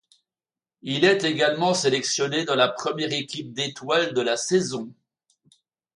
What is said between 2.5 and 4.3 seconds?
la première équipe d'étoiles de